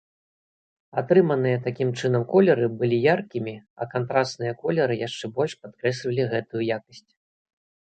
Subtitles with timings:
[1.01, 3.55] Атрыманыя такім чынам колеры былі яркімі,
[3.85, 7.07] а кантрасныя колеры яшчэ больш падкрэслівалі гэтую якасць.